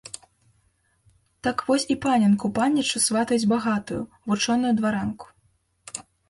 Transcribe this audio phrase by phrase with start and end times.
[1.47, 3.99] Так, вось і паненку панічу сватаюць багатую,
[4.33, 5.25] вучоную дваранку.